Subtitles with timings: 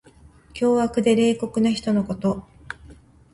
[0.53, 2.43] 凶悪で冷酷な人のこと。